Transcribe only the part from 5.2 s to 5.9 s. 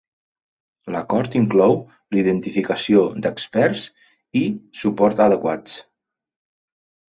adequats.